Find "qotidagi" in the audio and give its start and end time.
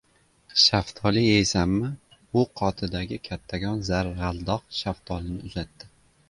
2.61-3.19